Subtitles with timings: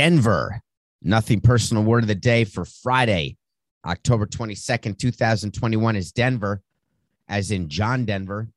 [0.00, 0.62] Denver.
[1.02, 3.36] Nothing personal word of the day for Friday,
[3.84, 6.62] October 22nd, 2021 is Denver,
[7.28, 8.48] as in John Denver,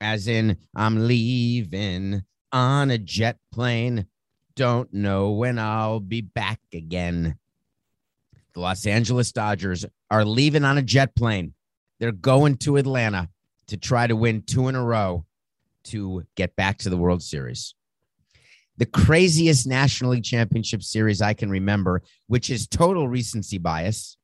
[0.00, 2.22] as in I'm leaving
[2.52, 4.06] on a jet plane.
[4.54, 7.36] Don't know when I'll be back again.
[8.52, 11.54] The Los Angeles Dodgers are leaving on a jet plane.
[11.98, 13.28] They're going to Atlanta
[13.66, 15.24] to try to win two in a row
[15.86, 17.74] to get back to the World Series.
[18.78, 24.16] The craziest National League Championship series I can remember, which is total recency bias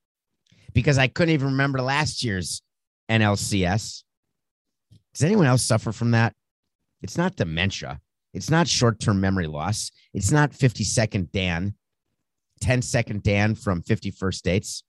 [0.74, 2.62] because I couldn't even remember last year's
[3.10, 4.04] NLCS.
[5.14, 6.34] Does anyone else suffer from that?
[7.02, 8.00] It's not dementia.
[8.34, 9.90] It's not short term memory loss.
[10.14, 11.74] It's not 50 second Dan,
[12.60, 14.82] 10 second Dan from 50 First Dates.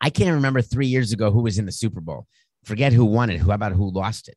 [0.00, 2.26] I can't remember three years ago who was in the Super Bowl.
[2.64, 3.38] Forget who won it.
[3.38, 4.36] Who about who lost it?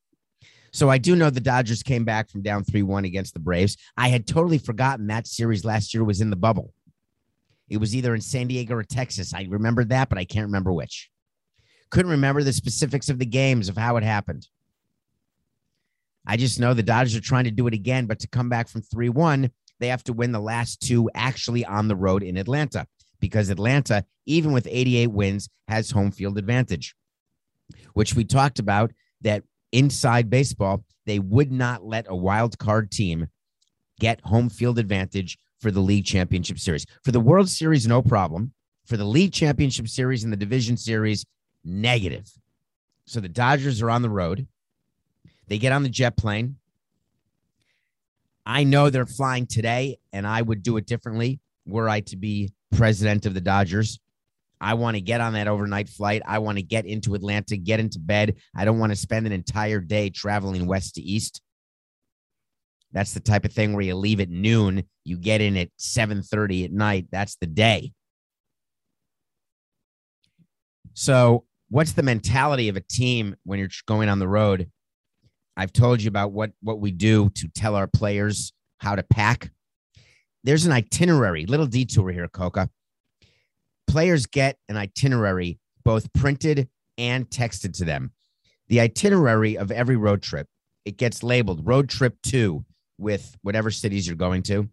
[0.78, 3.78] So I do know the Dodgers came back from down 3 1 against the Braves.
[3.98, 6.72] I had totally forgotten that series last year was in the bubble.
[7.68, 9.34] It was either in San Diego or Texas.
[9.34, 11.10] I remember that, but I can't remember which.
[11.90, 14.48] Couldn't remember the specifics of the games of how it happened.
[16.28, 18.68] I just know the Dodgers are trying to do it again, but to come back
[18.68, 22.38] from 3 1, they have to win the last two actually on the road in
[22.38, 22.86] Atlanta
[23.20, 26.94] because Atlanta, even with 88 wins, has home field advantage,
[27.96, 28.92] which we talked about
[29.22, 29.42] that
[29.72, 33.28] inside baseball, they would not let a wild card team
[34.00, 36.86] get home field advantage for the league championship series.
[37.04, 38.54] For the World Series, no problem.
[38.86, 41.26] For the league championship series and the division series,
[41.64, 42.30] negative.
[43.06, 44.48] So the Dodgers are on the road.
[45.48, 46.58] They get on the jet plane.
[48.46, 52.54] I know they're flying today, and I would do it differently were I to be
[52.72, 54.00] president of the Dodgers.
[54.60, 56.22] I want to get on that overnight flight.
[56.26, 58.36] I want to get into Atlanta, get into bed.
[58.56, 61.42] I don't want to spend an entire day traveling west to east.
[62.92, 66.66] That's the type of thing where you leave at noon, you get in at 7:30
[66.66, 67.08] at night.
[67.12, 67.94] That's the day.
[70.94, 74.72] So, what's the mentality of a team when you're going on the road?
[75.56, 79.52] I've told you about what what we do to tell our players how to pack.
[80.44, 82.70] There's an itinerary, little detour here, Coca.
[83.88, 88.12] Players get an itinerary both printed and texted to them.
[88.68, 90.48] The itinerary of every road trip,
[90.86, 92.66] it gets labeled road trip 2
[92.98, 94.70] with whatever cities you're going to.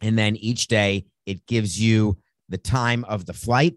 [0.00, 3.76] And then each day it gives you the time of the flight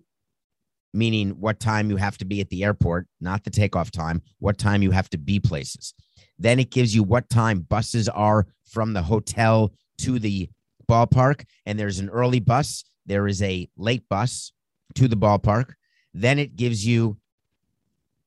[0.93, 4.57] meaning what time you have to be at the airport, not the takeoff time, what
[4.57, 5.93] time you have to be places.
[6.37, 10.49] Then it gives you what time buses are from the hotel to the
[10.89, 11.45] ballpark.
[11.65, 14.51] And there's an early bus, there is a late bus
[14.95, 15.73] to the ballpark.
[16.13, 17.17] Then it gives you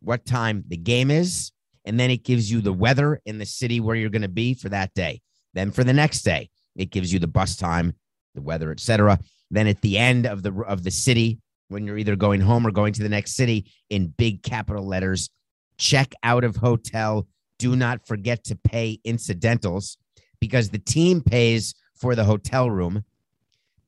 [0.00, 1.53] what time the game is.
[1.84, 4.55] And then it gives you the weather in the city where you're going to be
[4.55, 5.21] for that day.
[5.53, 7.95] Then for the next day, it gives you the bus time,
[8.34, 9.19] the weather, etc.
[9.50, 11.41] Then at the end of the of the city,
[11.73, 15.31] when you're either going home or going to the next city in big capital letters.
[15.79, 17.27] Check out of hotel.
[17.59, 19.97] Do not forget to pay incidentals
[20.41, 23.04] because the team pays for the hotel room,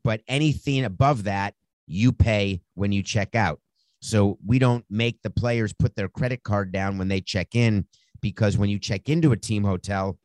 [0.04, 1.54] but anything above that,
[1.88, 3.60] you pay when you check out.
[4.00, 7.86] So we don't make the players put their credit card down when they check in
[8.20, 10.16] because when you check into a team hotel,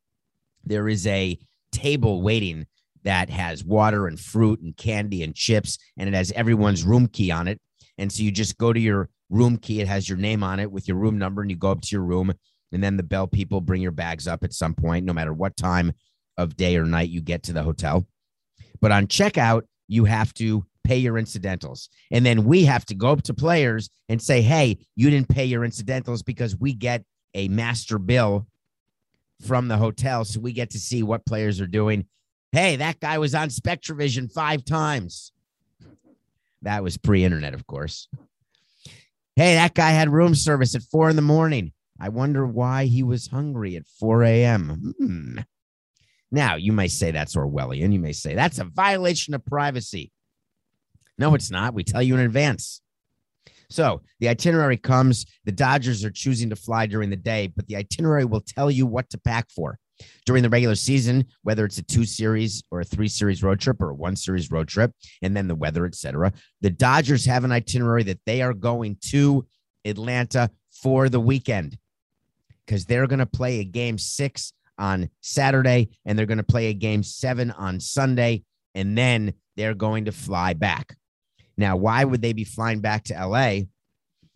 [0.64, 1.40] there is a
[1.72, 2.68] table waiting
[3.04, 7.32] that has water and fruit and candy and chips, and it has everyone's room key
[7.32, 7.60] on it.
[7.98, 10.72] And so you just go to your room key, it has your name on it
[10.72, 12.34] with your room number, and you go up to your room.
[12.72, 15.58] And then the bell people bring your bags up at some point, no matter what
[15.58, 15.92] time
[16.40, 18.06] of day or night you get to the hotel.
[18.82, 21.90] But on checkout, you have to pay your incidentals.
[22.12, 25.46] And then we have to go up to players and say, hey, you didn't pay
[25.46, 28.48] your incidentals because we get a master bill
[29.46, 30.26] from the hotel.
[30.26, 32.06] So we get to see what players are doing
[32.52, 35.32] Hey, that guy was on Spectravision five times.
[36.64, 38.08] That was pre internet, of course.
[39.36, 41.74] Hey, that guy had room service at four in the morning.
[42.00, 44.94] I wonder why he was hungry at 4 a.m.
[44.98, 45.40] Hmm.
[46.32, 47.92] Now, you may say that's Orwellian.
[47.92, 50.12] You may say that's a violation of privacy.
[51.18, 51.74] No, it's not.
[51.74, 52.82] We tell you in advance.
[53.70, 55.26] So the itinerary comes.
[55.46, 58.86] The Dodgers are choosing to fly during the day, but the itinerary will tell you
[58.86, 59.78] what to pack for
[60.26, 63.82] during the regular season, whether it's a two series or a three series road trip
[63.82, 64.92] or a one series road trip,
[65.22, 66.32] and then the weather, etc.
[66.62, 69.46] The Dodgers have an itinerary that they are going to
[69.86, 71.78] Atlanta for the weekend
[72.66, 76.68] because they're going to play a game six on Saturday and they're going to play
[76.68, 78.44] a game seven on Sunday,
[78.74, 80.96] and then they're going to fly back.
[81.58, 83.66] Now, why would they be flying back to LA?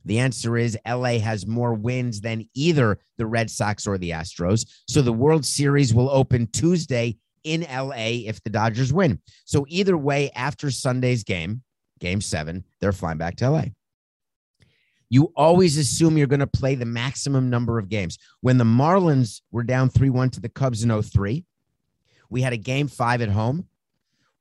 [0.06, 4.68] The answer is LA has more wins than either the Red Sox or the Astros.
[4.88, 9.19] So the World Series will open Tuesday in LA if the Dodgers win.
[9.45, 11.62] So either way, after Sunday's game,
[12.00, 13.63] game seven, they're flying back to LA.
[15.13, 18.18] You always assume you're going to play the maximum number of games.
[18.42, 21.45] When the Marlins were down 3 1 to the Cubs in 03,
[22.31, 23.68] we had a game five at home.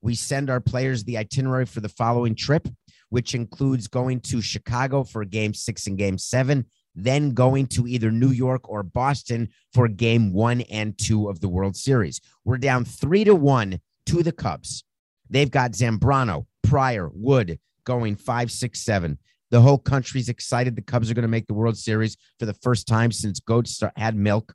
[0.00, 2.66] We send our players the itinerary for the following trip,
[3.10, 6.64] which includes going to Chicago for game six and game seven,
[6.94, 11.50] then going to either New York or Boston for game one and two of the
[11.50, 12.18] World Series.
[12.46, 14.84] We're down three to one to the Cubs.
[15.28, 19.18] They've got Zambrano, Prior, Wood going five, six, seven.
[19.52, 20.76] The whole country's excited.
[20.76, 23.82] The Cubs are going to make the World Series for the first time since goats
[23.96, 24.54] had milk.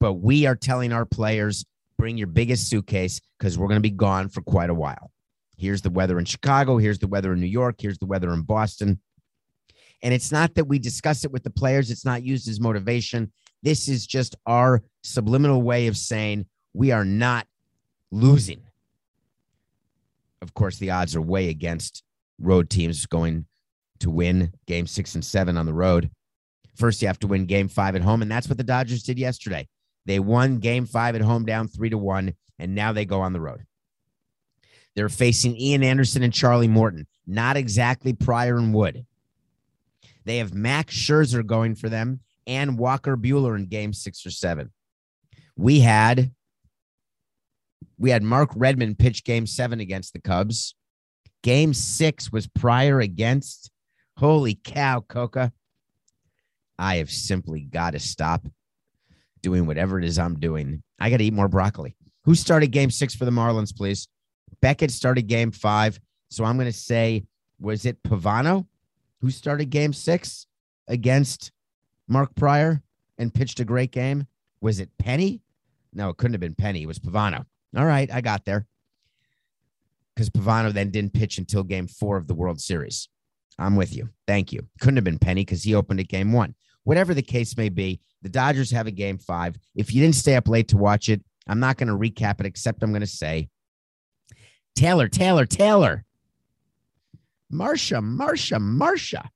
[0.00, 1.66] But we are telling our players
[1.98, 5.10] bring your biggest suitcase because we're going to be gone for quite a while.
[5.58, 6.78] Here's the weather in Chicago.
[6.78, 7.76] Here's the weather in New York.
[7.78, 9.00] Here's the weather in Boston.
[10.02, 13.32] And it's not that we discuss it with the players, it's not used as motivation.
[13.62, 17.46] This is just our subliminal way of saying we are not
[18.10, 18.62] losing.
[20.40, 22.02] Of course, the odds are way against
[22.40, 23.44] road teams going
[24.00, 26.10] to win game six and seven on the road.
[26.76, 28.22] First, you have to win game five at home.
[28.22, 29.68] And that's what the Dodgers did yesterday.
[30.06, 33.32] They won game five at home down three to one, and now they go on
[33.32, 33.64] the road.
[34.94, 39.06] They're facing Ian Anderson and Charlie Morton, not exactly Prior and Wood.
[40.24, 44.70] They have Max Scherzer going for them and Walker Buehler in game six or seven.
[45.56, 46.32] We had
[47.98, 50.74] we had Mark Redman pitch game seven against the Cubs.
[51.42, 53.70] Game six was Prior against.
[54.16, 55.52] Holy cow, Coca.
[56.78, 58.46] I have simply got to stop
[59.42, 60.82] doing whatever it is I'm doing.
[60.98, 61.96] I got to eat more broccoli.
[62.24, 64.08] Who started game six for the Marlins, please?
[64.60, 66.00] Beckett started game five.
[66.30, 67.24] So I'm going to say,
[67.60, 68.66] was it Pavano
[69.20, 70.46] who started game six
[70.88, 71.52] against
[72.08, 72.82] Mark Prior
[73.18, 74.26] and pitched a great game?
[74.60, 75.42] Was it Penny?
[75.92, 76.82] No, it couldn't have been Penny.
[76.82, 77.44] It was Pavano.
[77.76, 78.66] All right, I got there.
[80.14, 83.08] Because Pavano then didn't pitch until game four of the World Series.
[83.58, 84.08] I'm with you.
[84.26, 84.66] Thank you.
[84.80, 86.54] Couldn't have been Penny because he opened at game one.
[86.84, 89.56] Whatever the case may be, the Dodgers have a game five.
[89.74, 92.46] If you didn't stay up late to watch it, I'm not going to recap it,
[92.46, 93.48] except I'm going to say
[94.74, 96.04] Taylor, Taylor, Taylor.
[97.52, 99.28] Marsha, Marsha, Marsha.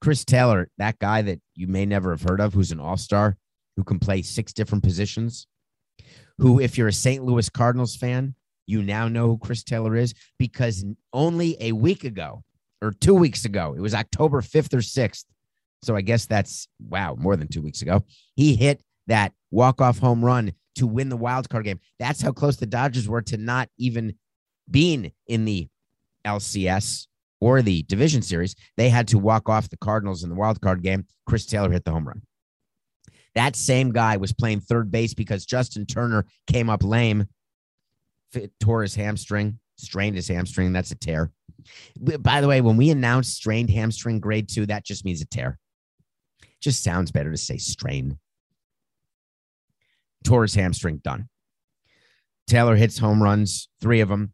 [0.00, 3.36] Chris Taylor, that guy that you may never have heard of, who's an all star,
[3.76, 5.46] who can play six different positions,
[6.38, 7.24] who, if you're a St.
[7.24, 8.34] Louis Cardinals fan,
[8.66, 12.42] you now know who Chris Taylor is because only a week ago
[12.82, 15.24] or two weeks ago, it was October 5th or 6th.
[15.82, 18.04] So I guess that's, wow, more than two weeks ago.
[18.36, 21.80] He hit that walk off home run to win the wild card game.
[21.98, 24.14] That's how close the Dodgers were to not even
[24.70, 25.68] being in the
[26.24, 27.06] LCS
[27.40, 28.54] or the division series.
[28.76, 31.06] They had to walk off the Cardinals in the wild card game.
[31.26, 32.22] Chris Taylor hit the home run.
[33.34, 37.26] That same guy was playing third base because Justin Turner came up lame,
[38.60, 40.72] tore his hamstring, strained his hamstring.
[40.72, 41.30] That's a tear.
[42.20, 45.58] By the way, when we announce strained hamstring grade two, that just means a tear.
[46.60, 48.18] Just sounds better to say strain.
[50.24, 51.28] Tore his hamstring, done.
[52.46, 54.32] Taylor hits home runs, three of them.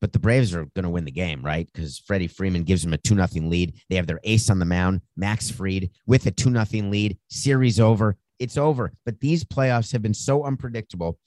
[0.00, 1.66] But the Braves are going to win the game, right?
[1.72, 3.80] Because Freddie Freeman gives them a 2 0 lead.
[3.88, 7.16] They have their ace on the mound, Max Fried, with a 2 0 lead.
[7.30, 8.16] Series over.
[8.38, 8.92] It's over.
[9.06, 11.18] But these playoffs have been so unpredictable.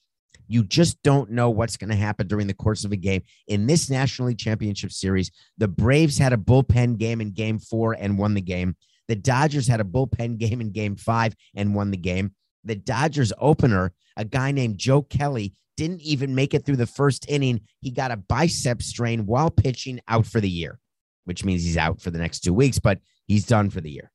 [0.49, 3.21] You just don't know what's going to happen during the course of a game.
[3.47, 7.93] In this National League Championship Series, the Braves had a bullpen game in game four
[7.93, 8.75] and won the game.
[9.07, 12.33] The Dodgers had a bullpen game in game five and won the game.
[12.63, 17.29] The Dodgers opener, a guy named Joe Kelly, didn't even make it through the first
[17.29, 17.61] inning.
[17.79, 20.79] He got a bicep strain while pitching out for the year,
[21.25, 24.11] which means he's out for the next two weeks, but he's done for the year.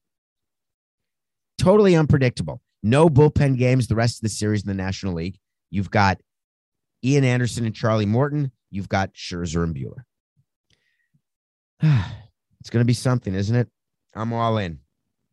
[1.59, 2.61] Totally unpredictable.
[2.83, 5.39] No bullpen games the rest of the series in the National League.
[5.75, 6.21] You've got
[7.03, 8.53] Ian Anderson and Charlie Morton.
[8.71, 10.05] You've got Scherzer and Buehler.
[12.61, 13.69] it's going to be something, isn't it?
[14.15, 14.79] I'm all in.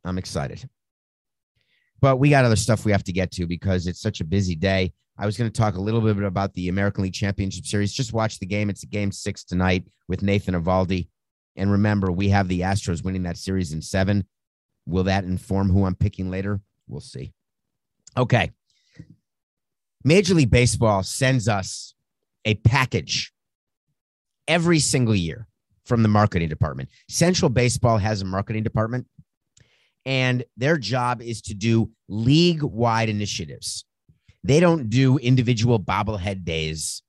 [0.04, 0.68] I'm excited.
[2.00, 4.56] But we got other stuff we have to get to because it's such a busy
[4.56, 4.94] day.
[5.16, 7.94] I was going to talk a little bit about the American League Championship Series.
[7.94, 8.72] Just watch the game.
[8.72, 11.08] It's a game six tonight with Nathan Eovaldi.
[11.56, 14.26] And remember, we have the Astros winning that series in seven.
[14.88, 16.62] Will that inform who I'm picking later?
[16.88, 17.32] We'll see.
[18.18, 18.50] Okay.
[20.04, 21.94] Major League Baseball sends us
[22.46, 23.32] a package
[24.48, 25.48] every single year
[25.86, 26.90] from the marketing department.
[27.10, 29.08] Central Baseball has a marketing department,
[30.06, 33.86] and their job is to do league wide initiatives.
[34.44, 37.04] They don't do individual bobblehead days.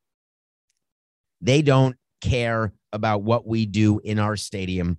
[1.41, 4.99] They don't care about what we do in our stadium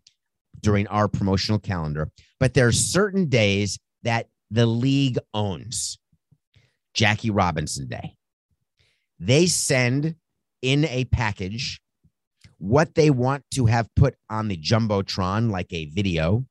[0.61, 2.09] during our promotional calendar,
[2.39, 5.99] but there are certain days that the league owns.
[6.93, 8.15] Jackie Robinson Day.
[9.19, 10.15] They send
[10.61, 11.81] in a package
[12.57, 16.45] what they want to have put on the Jumbotron, like a video,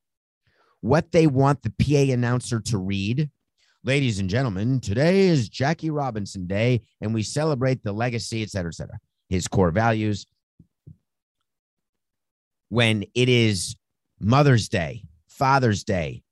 [0.81, 3.29] what they want the PA announcer to read.
[3.83, 8.69] Ladies and gentlemen, today is Jackie Robinson Day, and we celebrate the legacy, et cetera,
[8.69, 10.25] et cetera, his core values.
[12.69, 13.75] When it is
[14.19, 16.23] Mother's Day, Father's Day,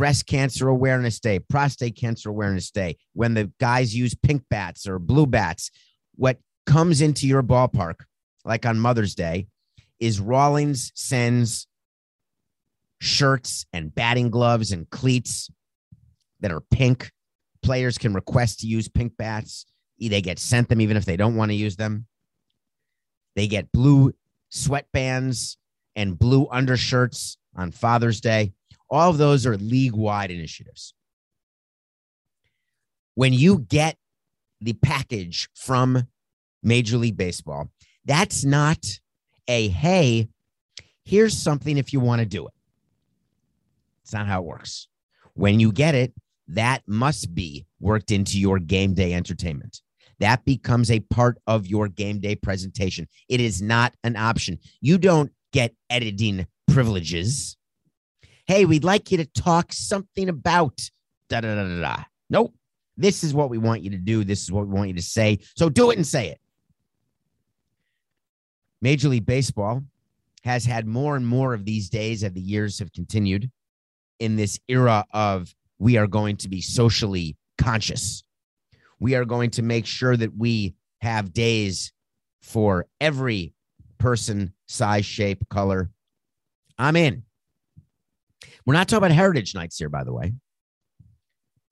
[0.00, 4.98] Breast Cancer Awareness Day, Prostate Cancer Awareness Day, when the guys use pink bats or
[4.98, 5.70] blue bats,
[6.14, 7.96] what comes into your ballpark,
[8.42, 9.48] like on Mother's Day,
[9.98, 11.66] is Rawlings sends
[13.02, 15.50] shirts and batting gloves and cleats
[16.40, 17.10] that are pink.
[17.62, 19.66] Players can request to use pink bats.
[19.98, 22.06] They get sent them even if they don't want to use them.
[23.36, 24.14] They get blue
[24.50, 25.58] sweatbands
[25.94, 28.54] and blue undershirts on Father's Day.
[28.90, 30.94] All of those are league wide initiatives.
[33.14, 33.96] When you get
[34.60, 36.08] the package from
[36.62, 37.68] Major League Baseball,
[38.04, 38.84] that's not
[39.48, 40.28] a hey,
[41.04, 42.52] here's something if you want to do it.
[44.02, 44.88] It's not how it works.
[45.34, 46.12] When you get it,
[46.48, 49.82] that must be worked into your game day entertainment.
[50.18, 53.08] That becomes a part of your game day presentation.
[53.28, 54.58] It is not an option.
[54.80, 57.56] You don't get editing privileges.
[58.50, 60.76] Hey, we'd like you to talk something about
[61.28, 62.02] da da da da da.
[62.30, 62.52] Nope.
[62.96, 64.24] This is what we want you to do.
[64.24, 65.38] This is what we want you to say.
[65.56, 66.40] So do it and say it.
[68.82, 69.84] Major League Baseball
[70.42, 73.52] has had more and more of these days as the years have continued
[74.18, 78.24] in this era of we are going to be socially conscious.
[78.98, 81.92] We are going to make sure that we have days
[82.42, 83.54] for every
[83.98, 85.88] person, size, shape, color.
[86.76, 87.22] I'm in.
[88.70, 90.32] We're not talking about heritage nights here, by the way.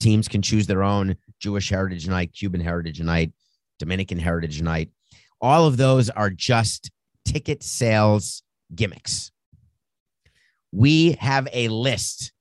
[0.01, 3.31] Teams can choose their own Jewish heritage night, Cuban heritage night,
[3.79, 4.89] Dominican heritage night.
[5.39, 6.91] All of those are just
[7.23, 8.43] ticket sales
[8.75, 9.31] gimmicks.
[10.73, 12.33] We have a list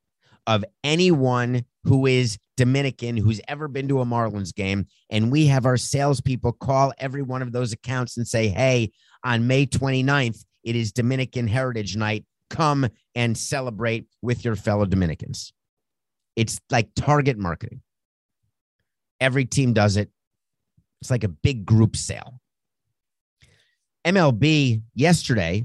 [0.49, 4.89] of anyone who is Dominican who's ever been to a Marlins game.
[5.09, 8.91] And we have our salespeople call every one of those accounts and say, hey,
[9.23, 12.25] on May 29th, it is Dominican Heritage Night.
[12.51, 12.89] Come
[13.19, 15.53] and celebrate with your fellow Dominicans.
[16.37, 17.83] It's like target marketing.
[19.21, 20.09] Every team does it.
[21.01, 22.41] It's like a big group sale.
[24.05, 25.65] MLB yesterday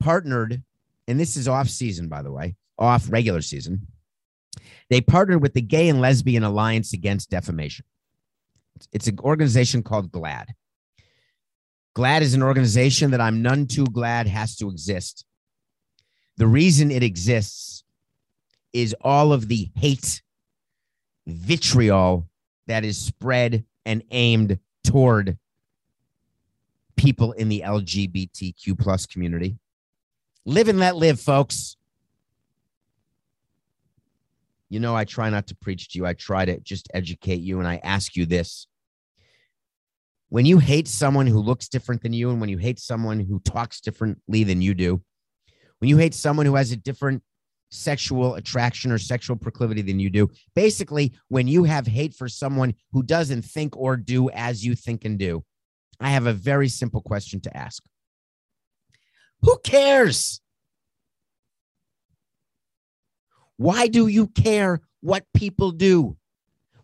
[0.00, 0.64] partnered,
[1.06, 3.86] and this is off season, by the way, off regular season.
[4.88, 7.84] They partnered with the Gay and Lesbian Alliance Against Defamation.
[8.92, 10.46] It's an organization called GLAAD.
[11.94, 15.24] GLAAD is an organization that I'm none too glad has to exist.
[16.40, 17.84] The reason it exists
[18.72, 20.22] is all of the hate,
[21.26, 22.30] vitriol
[22.66, 25.36] that is spread and aimed toward
[26.96, 29.58] people in the LGBTQ plus community.
[30.46, 31.76] Live and let live, folks.
[34.70, 36.06] You know, I try not to preach to you.
[36.06, 37.58] I try to just educate you.
[37.58, 38.66] And I ask you this
[40.30, 43.40] when you hate someone who looks different than you, and when you hate someone who
[43.40, 45.02] talks differently than you do,
[45.80, 47.22] when you hate someone who has a different
[47.70, 52.74] sexual attraction or sexual proclivity than you do, basically, when you have hate for someone
[52.92, 55.42] who doesn't think or do as you think and do,
[55.98, 57.82] I have a very simple question to ask
[59.42, 60.40] Who cares?
[63.56, 66.16] Why do you care what people do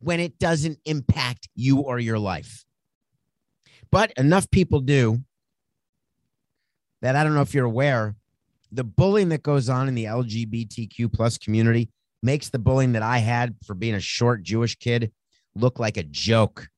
[0.00, 2.64] when it doesn't impact you or your life?
[3.90, 5.22] But enough people do
[7.02, 8.14] that I don't know if you're aware,
[8.72, 11.88] the bullying that goes on in the LGBTQ plus community
[12.22, 15.12] makes the bullying that I had for being a short Jewish kid
[15.54, 16.68] look like a joke.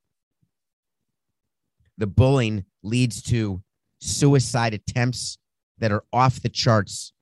[1.96, 3.62] The bullying leads to
[4.00, 5.38] suicide attempts
[5.78, 7.12] that are off the charts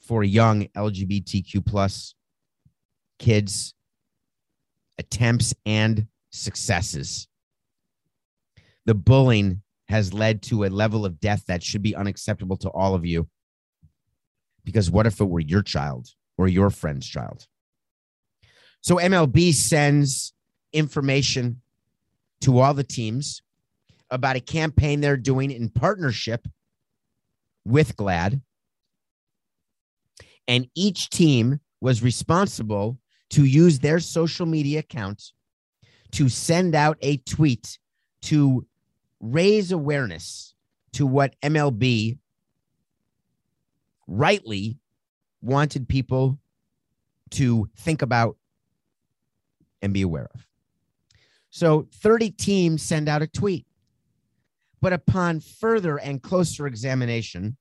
[0.00, 2.14] for young LGBTQ plus
[3.18, 3.74] kids,
[4.98, 7.26] attempts and successes.
[8.86, 12.94] The bullying has led to a level of death that should be unacceptable to all
[12.94, 13.28] of you.
[14.64, 17.46] Because what if it were your child or your friend's child?
[18.80, 20.32] So MLB sends
[20.72, 21.60] information
[22.40, 23.42] to all the teams
[24.10, 26.46] about a campaign they're doing in partnership
[27.64, 28.42] with GLAAD.
[30.46, 32.98] and each team was responsible
[33.30, 35.32] to use their social media accounts
[36.12, 37.78] to send out a tweet
[38.22, 38.66] to
[39.20, 40.54] raise awareness
[40.92, 42.18] to what MLB
[44.06, 44.78] rightly
[45.40, 46.38] wanted people
[47.30, 48.36] to think about
[49.82, 50.46] and be aware of.
[51.50, 53.66] So 30 teams send out a tweet.
[54.80, 57.56] But upon further and closer examination,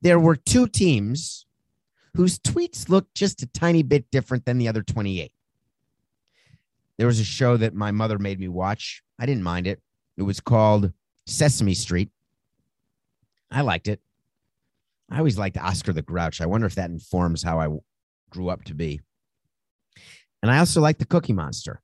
[0.00, 1.46] there were two teams
[2.14, 5.32] whose tweets looked just a tiny bit different than the other 28.
[6.96, 9.02] There was a show that my mother made me watch.
[9.18, 9.80] I didn't mind it.
[10.16, 10.92] It was called
[11.26, 12.10] Sesame Street.
[13.50, 14.00] I liked it.
[15.10, 16.40] I always liked Oscar the Grouch.
[16.40, 17.68] I wonder if that informs how I
[18.30, 19.00] grew up to be.
[20.42, 21.80] And I also like the Cookie Monster.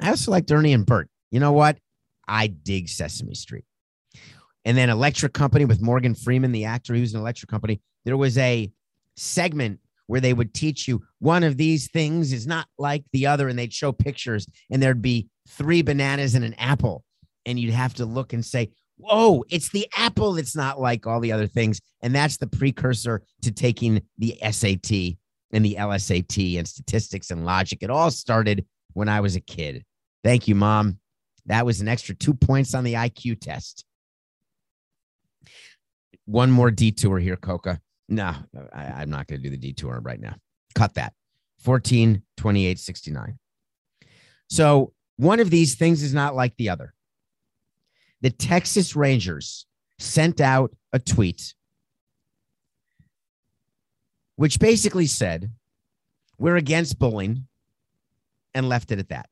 [0.00, 1.08] I also liked Ernie and Bert.
[1.30, 1.78] You know what?
[2.26, 3.64] I dig Sesame Street.
[4.64, 7.80] And then Electric Company with Morgan Freeman, the actor he was in Electric Company.
[8.04, 8.72] There was a
[9.16, 13.48] segment where they would teach you one of these things is not like the other,
[13.48, 17.04] and they'd show pictures, and there'd be three bananas and an apple.
[17.46, 18.70] And you'd have to look and say,
[19.06, 21.78] Whoa, it's the apple that's not like all the other things.
[22.00, 25.18] And that's the precursor to taking the SAT
[25.52, 27.82] and the LSAT and statistics and logic.
[27.82, 29.84] It all started when I was a kid.
[30.22, 31.00] Thank you, mom.
[31.46, 33.84] That was an extra two points on the IQ test.
[36.24, 37.80] One more detour here, Coca.
[38.08, 38.34] No,
[38.72, 40.36] I, am not going to do the detour right now.
[40.74, 41.12] Cut that.
[41.58, 43.38] 14, 28, 69.
[44.48, 46.93] So one of these things is not like the other.
[48.24, 49.66] The Texas Rangers
[49.98, 51.54] sent out a tweet
[54.36, 55.52] which basically said,
[56.38, 57.46] We're against bullying
[58.54, 59.28] and left it at that.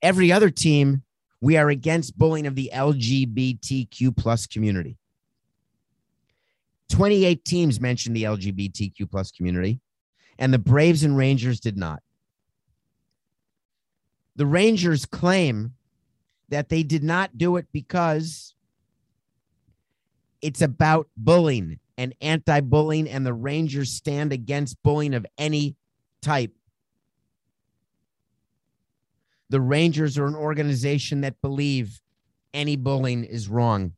[0.00, 1.02] Every other team,
[1.42, 4.96] we are against bullying of the LGBTQ plus community.
[6.88, 9.82] 28 teams mentioned the LGBTQ plus community,
[10.38, 12.02] and the Braves and Rangers did not.
[14.34, 15.74] The Rangers claim
[16.48, 18.54] that they did not do it because
[20.40, 25.76] it's about bullying and anti bullying, and the Rangers stand against bullying of any
[26.22, 26.52] type.
[29.50, 32.00] The Rangers are an organization that believe
[32.54, 33.94] any bullying is wrong.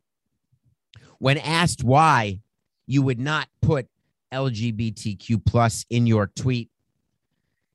[1.18, 2.40] When asked why
[2.86, 3.88] you would not put
[4.32, 6.70] LGBTQ plus in your tweet,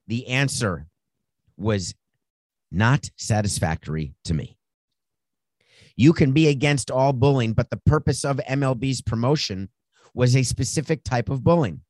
[0.07, 0.87] the answer
[1.57, 1.93] was
[2.71, 4.54] not satisfactory to me.
[5.95, 9.69] You can be against all bullying, but the purpose of MLB's promotion
[10.13, 11.81] was a specific type of bullying.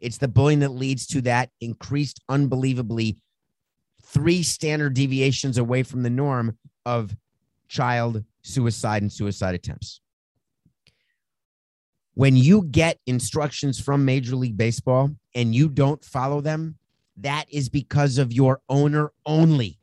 [0.00, 3.18] It's the bullying that leads to that increased, unbelievably
[4.02, 7.16] three standard deviations away from the norm of
[7.68, 10.00] child suicide and suicide attempts.
[12.14, 16.78] When you get instructions from Major League Baseball and you don't follow them,
[17.18, 19.78] that is because of your owner only.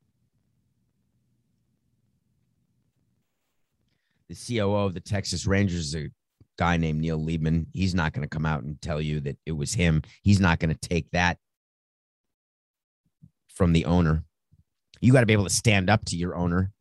[4.34, 6.10] The COO of the Texas Rangers a
[6.58, 7.68] guy named Neil Leibman.
[7.72, 10.02] He's not going to come out and tell you that it was him.
[10.24, 11.38] He's not going to take that
[13.48, 14.24] from the owner.
[15.02, 16.72] You got to be able to stand up to your owner.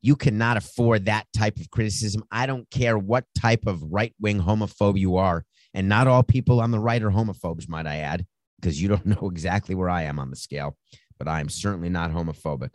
[0.00, 2.24] You cannot afford that type of criticism.
[2.32, 5.44] I don't care what type of right wing homophobe you are.
[5.74, 8.26] And not all people on the right are homophobes, might I add,
[8.60, 10.76] because you don't know exactly where I am on the scale.
[11.18, 12.74] But I am certainly not homophobic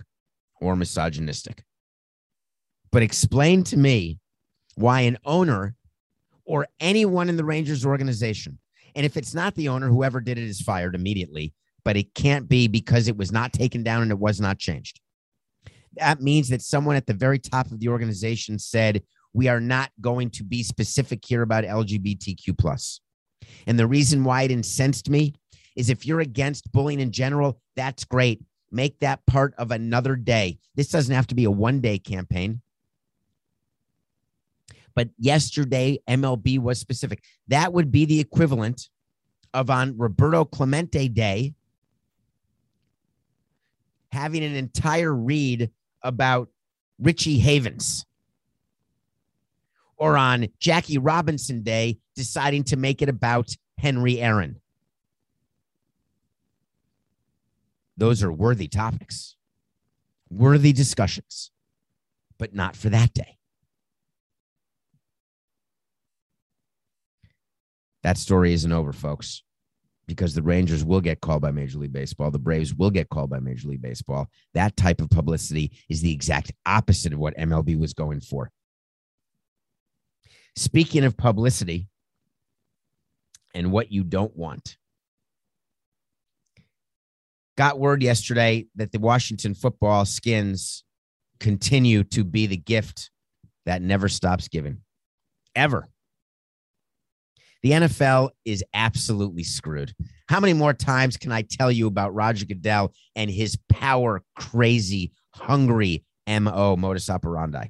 [0.61, 1.63] or misogynistic.
[2.91, 4.19] But explain to me
[4.75, 5.75] why an owner
[6.45, 8.59] or anyone in the Rangers organization,
[8.95, 12.47] and if it's not the owner, whoever did it is fired immediately, but it can't
[12.47, 14.99] be because it was not taken down and it was not changed.
[15.95, 19.91] That means that someone at the very top of the organization said, we are not
[20.01, 23.01] going to be specific here about LGBTQ plus.
[23.67, 25.33] And the reason why it incensed me
[25.75, 28.43] is if you're against bullying in general, that's great.
[28.71, 30.59] Make that part of another day.
[30.75, 32.61] This doesn't have to be a one day campaign.
[34.97, 37.23] But yesterday, MLB was specific.
[37.49, 38.89] That would be the equivalent
[39.53, 41.53] of on Roberto Clemente Day
[44.11, 45.69] having an entire read
[46.01, 46.49] about
[46.97, 48.07] Richie Havens.
[49.97, 54.59] Or on Jackie Robinson Day, deciding to make it about Henry Aaron.
[57.97, 59.35] Those are worthy topics,
[60.31, 61.51] worthy discussions,
[62.39, 63.36] but not for that day.
[68.07, 69.43] That story isn't over, folks,
[70.07, 72.31] because the Rangers will get called by Major League Baseball.
[72.31, 74.29] The Braves will get called by Major League Baseball.
[74.53, 78.49] That type of publicity is the exact opposite of what MLB was going for.
[80.55, 81.89] Speaking of publicity
[83.53, 84.77] and what you don't want,
[87.57, 90.85] got word yesterday that the Washington football skins
[91.41, 93.11] continue to be the gift
[93.65, 94.77] that never stops giving,
[95.53, 95.89] ever.
[97.63, 99.93] The NFL is absolutely screwed.
[100.29, 105.11] How many more times can I tell you about Roger Goodell and his power crazy,
[105.31, 107.67] hungry MO modus operandi?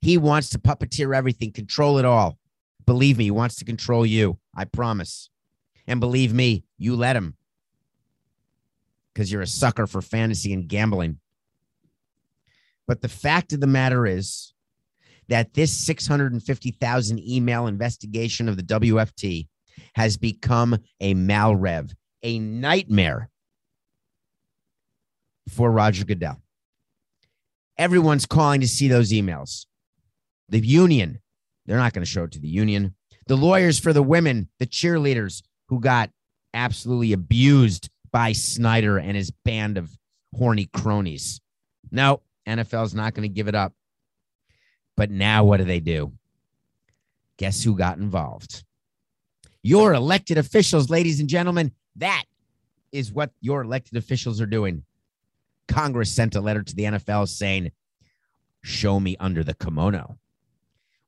[0.00, 2.38] He wants to puppeteer everything, control it all.
[2.86, 4.38] Believe me, he wants to control you.
[4.54, 5.30] I promise.
[5.86, 7.36] And believe me, you let him
[9.12, 11.18] because you're a sucker for fantasy and gambling.
[12.86, 14.52] But the fact of the matter is
[15.28, 19.48] that this 650,000 email investigation of the WFT
[19.94, 23.30] has become a malrev, a nightmare
[25.48, 26.40] for Roger Goodell.
[27.78, 29.66] Everyone's calling to see those emails.
[30.48, 31.20] The union,
[31.66, 32.94] they're not going to show it to the union.
[33.26, 36.10] The lawyers for the women, the cheerleaders who got
[36.54, 39.90] absolutely abused by Snyder and his band of
[40.34, 41.40] horny cronies.
[41.90, 43.72] No, NFL's not going to give it up.
[44.96, 46.12] But now what do they do?
[47.36, 48.64] Guess who got involved?
[49.62, 51.72] Your elected officials, ladies and gentlemen.
[51.96, 52.24] That
[52.92, 54.84] is what your elected officials are doing.
[55.68, 57.72] Congress sent a letter to the NFL saying,
[58.62, 60.18] Show me under the kimono.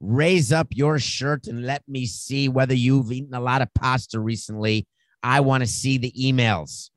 [0.00, 4.20] Raise up your shirt and let me see whether you've eaten a lot of pasta
[4.20, 4.86] recently.
[5.22, 6.90] I want to see the emails.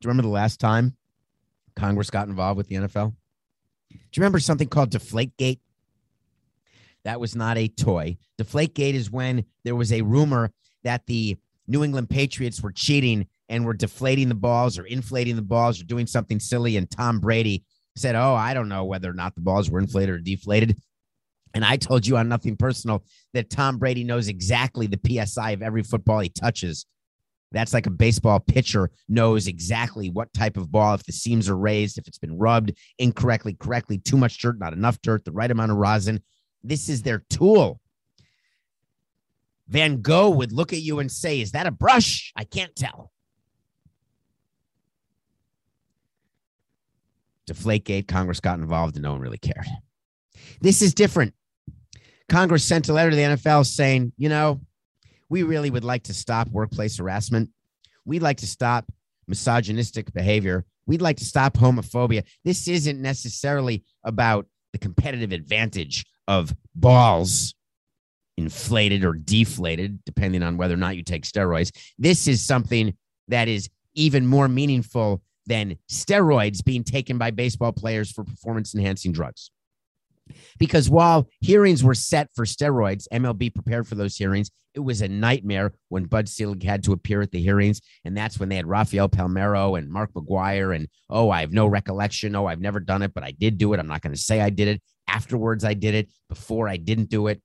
[0.00, 0.96] Do you remember the last time
[1.76, 3.14] Congress got involved with the NFL?
[3.92, 5.60] Do you remember something called Deflategate?
[7.04, 8.16] That was not a toy.
[8.40, 10.52] Deflategate is when there was a rumor
[10.84, 15.42] that the New England Patriots were cheating and were deflating the balls or inflating the
[15.42, 16.76] balls or doing something silly.
[16.76, 17.64] And Tom Brady
[17.96, 20.78] said, Oh, I don't know whether or not the balls were inflated or deflated.
[21.54, 25.62] And I told you on nothing personal that Tom Brady knows exactly the PSI of
[25.62, 26.86] every football he touches.
[27.52, 31.56] That's like a baseball pitcher knows exactly what type of ball, if the seams are
[31.56, 35.50] raised, if it's been rubbed incorrectly, correctly, too much dirt, not enough dirt, the right
[35.50, 36.22] amount of rosin.
[36.62, 37.80] This is their tool.
[39.68, 42.32] Van Gogh would look at you and say, Is that a brush?
[42.36, 43.10] I can't tell.
[47.48, 49.66] Deflategate, Congress got involved and no one really cared.
[50.60, 51.34] This is different.
[52.28, 54.60] Congress sent a letter to the NFL saying, you know,
[55.32, 57.48] we really would like to stop workplace harassment.
[58.04, 58.92] We'd like to stop
[59.26, 60.66] misogynistic behavior.
[60.86, 62.24] We'd like to stop homophobia.
[62.44, 67.54] This isn't necessarily about the competitive advantage of balls
[68.36, 71.70] inflated or deflated, depending on whether or not you take steroids.
[71.98, 72.94] This is something
[73.28, 79.12] that is even more meaningful than steroids being taken by baseball players for performance enhancing
[79.12, 79.50] drugs.
[80.58, 84.50] Because while hearings were set for steroids, MLB prepared for those hearings.
[84.74, 87.80] It was a nightmare when Bud Selig had to appear at the hearings.
[88.04, 90.74] And that's when they had Rafael Palmeiro and Mark McGwire.
[90.74, 92.34] And oh, I have no recollection.
[92.34, 93.80] Oh, I've never done it, but I did do it.
[93.80, 94.82] I'm not going to say I did it.
[95.08, 96.08] Afterwards, I did it.
[96.28, 97.42] Before, I didn't do it.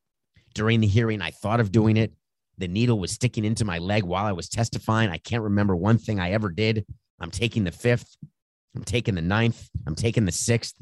[0.53, 2.13] During the hearing, I thought of doing it.
[2.57, 5.09] The needle was sticking into my leg while I was testifying.
[5.09, 6.85] I can't remember one thing I ever did.
[7.19, 8.15] I'm taking the fifth.
[8.75, 9.69] I'm taking the ninth.
[9.85, 10.75] I'm taking the sixth.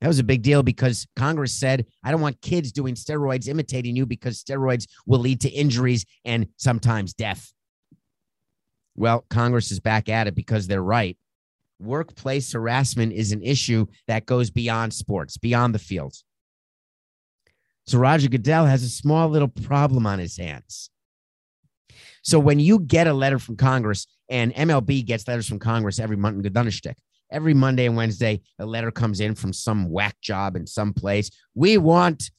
[0.00, 3.96] That was a big deal because Congress said, I don't want kids doing steroids imitating
[3.96, 7.52] you because steroids will lead to injuries and sometimes death.
[8.94, 11.16] Well, Congress is back at it because they're right.
[11.78, 16.14] Workplace harassment is an issue that goes beyond sports, beyond the field.
[17.86, 20.90] So Roger Goodell has a small little problem on his hands.
[22.22, 26.16] So when you get a letter from Congress, and MLB gets letters from Congress every
[26.16, 26.96] month in Donnerstick,
[27.30, 31.30] every Monday and Wednesday, a letter comes in from some whack job in some place.
[31.54, 32.30] We want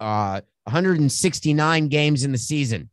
[0.00, 2.90] uh, 169 games in the season.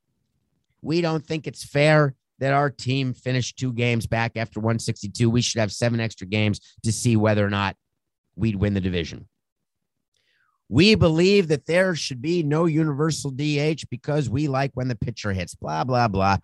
[0.81, 5.29] We don't think it's fair that our team finished two games back after 162.
[5.29, 7.75] We should have seven extra games to see whether or not
[8.35, 9.27] we'd win the division.
[10.67, 15.31] We believe that there should be no universal DH because we like when the pitcher
[15.31, 16.37] hits, blah, blah, blah.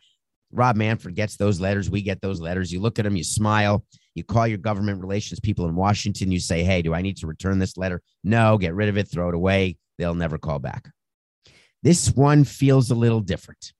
[0.52, 1.90] Rob Manfred gets those letters.
[1.90, 2.72] We get those letters.
[2.72, 3.86] You look at them, you smile,
[4.16, 6.32] you call your government relations people in Washington.
[6.32, 8.02] You say, Hey, do I need to return this letter?
[8.24, 9.78] No, get rid of it, throw it away.
[9.98, 10.90] They'll never call back.
[11.84, 13.74] This one feels a little different.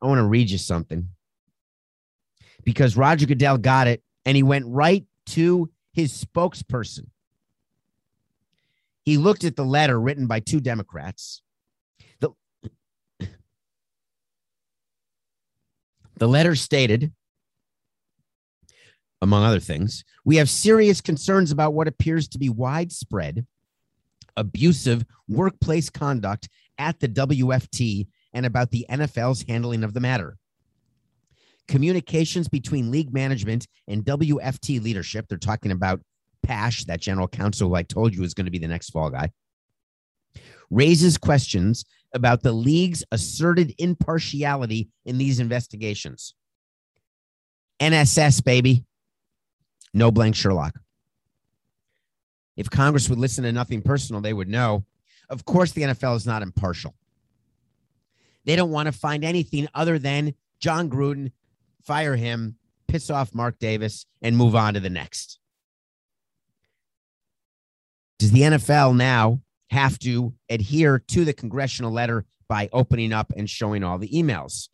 [0.00, 1.08] I want to read you something
[2.64, 7.06] because Roger Goodell got it and he went right to his spokesperson.
[9.04, 11.42] He looked at the letter written by two Democrats.
[16.18, 17.12] The letter stated,
[19.20, 23.46] among other things, we have serious concerns about what appears to be widespread
[24.36, 30.38] abusive workplace conduct at the WFT and about the NFL's handling of the matter
[31.68, 35.26] communications between league management and WFT leadership.
[35.28, 36.00] They're talking about
[36.42, 39.10] Pash, that general counsel who I told you is going to be the next fall
[39.10, 39.30] guy,
[40.70, 46.34] raises questions about the league's asserted impartiality in these investigations.
[47.80, 48.84] NSS, baby.
[49.94, 50.78] No blank Sherlock.
[52.56, 54.84] If Congress would listen to nothing personal, they would know.
[55.30, 56.94] Of course, the NFL is not impartial.
[58.44, 61.32] They don't want to find anything other than Jon Gruden,
[61.82, 62.56] fire him,
[62.88, 65.38] piss off Mark Davis, and move on to the next.
[68.18, 69.40] Does the NFL now
[69.70, 74.68] have to adhere to the congressional letter by opening up and showing all the emails?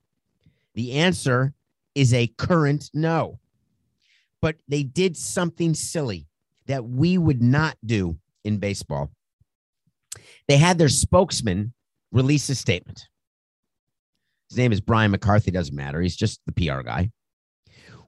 [0.74, 1.54] The answer
[1.94, 3.38] is a current no.
[4.40, 6.26] But they did something silly
[6.66, 9.10] that we would not do in baseball.
[10.48, 11.72] They had their spokesman
[12.12, 13.08] release a statement.
[14.48, 16.00] His name is Brian McCarthy, doesn't matter.
[16.00, 17.10] He's just the PR guy.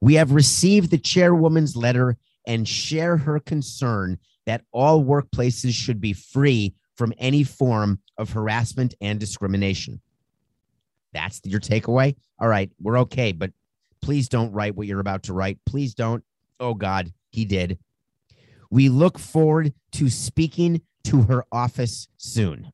[0.01, 6.13] We have received the chairwoman's letter and share her concern that all workplaces should be
[6.13, 10.01] free from any form of harassment and discrimination.
[11.13, 12.17] That's your takeaway.
[12.41, 13.53] All right, we're okay, but
[14.01, 15.59] please don't write what you're about to write.
[15.67, 16.23] Please don't.
[16.61, 17.79] Oh, God, he did.
[18.71, 22.73] We look forward to speaking to her office soon.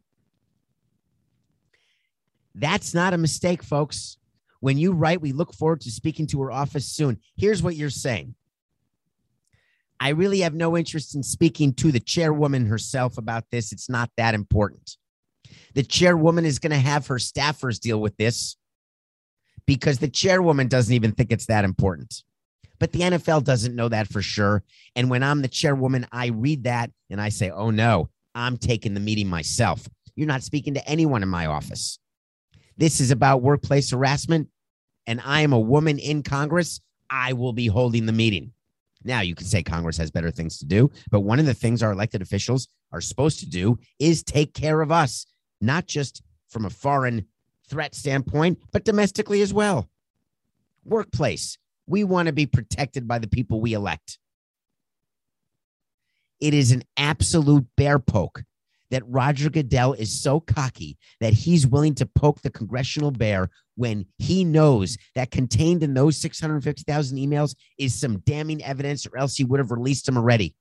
[2.55, 4.19] That's not a mistake, folks.
[4.61, 7.19] When you write, we look forward to speaking to her office soon.
[7.37, 8.35] Here's what you're saying
[10.03, 13.71] I really have no interest in speaking to the chairwoman herself about this.
[13.71, 14.97] It's not that important.
[15.75, 18.57] The chairwoman is going to have her staffers deal with this
[19.65, 22.25] because the chairwoman doesn't even think it's that important.
[22.81, 24.65] But the NFL doesn't know that for sure.
[24.97, 28.95] And when I'm the chairwoman, I read that and I say, oh no, I'm taking
[28.95, 29.89] the meeting myself.
[30.17, 32.01] You're not speaking to anyone in my office.
[32.77, 34.49] This is about workplace harassment,
[35.07, 36.81] and I am a woman in Congress.
[37.09, 38.53] I will be holding the meeting.
[39.05, 41.83] Now, you can say Congress has better things to do, but one of the things
[41.83, 45.27] our elected officials are supposed to do is take care of us,
[45.61, 47.27] not just from a foreign
[47.69, 49.89] threat standpoint, but domestically as well.
[50.85, 54.19] Workplace, we want to be protected by the people we elect.
[56.41, 58.43] It is an absolute bear poke
[58.93, 64.05] that Roger Goodell is so cocky that he's willing to poke the congressional bear when
[64.19, 69.45] he knows that contained in those 650,000 emails is some damning evidence, or else he
[69.45, 70.55] would have released them already.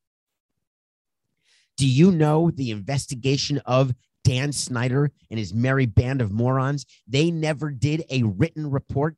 [1.76, 6.86] Do you know the investigation of Dan Snyder and his merry band of morons?
[7.08, 9.18] They never did a written report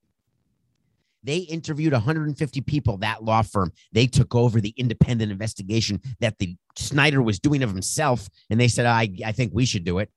[1.23, 3.71] they interviewed 150 people, that law firm.
[3.91, 8.27] They took over the independent investigation that the Snyder was doing of himself.
[8.49, 10.09] And they said, I, I think we should do it.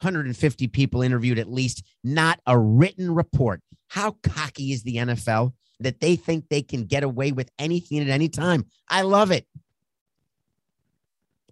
[0.00, 3.60] 150 people interviewed at least, not a written report.
[3.88, 8.08] How cocky is the NFL that they think they can get away with anything at
[8.08, 8.64] any time?
[8.88, 9.46] I love it.